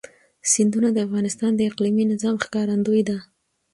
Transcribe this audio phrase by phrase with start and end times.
[0.51, 3.17] سیندونه د افغانستان د اقلیمي نظام ښکارندوی ده.